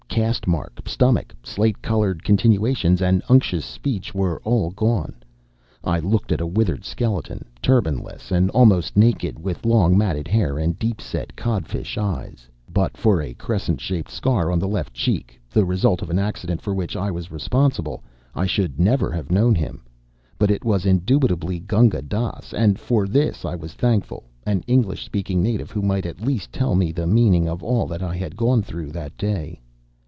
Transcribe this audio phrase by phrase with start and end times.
[0.11, 5.15] Caste mark, stomach, slate colored continuations, and unctuous speech were all gone.
[5.85, 10.59] I looked at a withered skeleton, turban less and almost naked, with long matted hair
[10.59, 12.49] and deep set codfish eyes.
[12.71, 16.61] But for a crescent shaped scar on the left cheek the result of an accident
[16.61, 18.03] for which I was responsible
[18.35, 19.81] I should never have known him.
[20.37, 25.41] But it was indubitably Gunga Dass, and for this I was thankfull an English speaking
[25.41, 28.61] native who might at least tell me the meaning of all that I had gone
[28.61, 29.61] through that day.